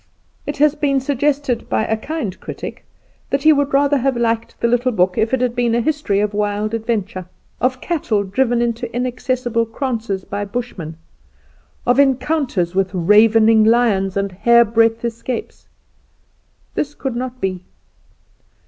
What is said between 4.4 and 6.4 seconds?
the little book if it had been a history of